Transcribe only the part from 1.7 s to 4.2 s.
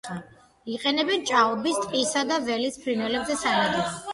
ტყისა და ველის ფრინველზე სანადიროდ.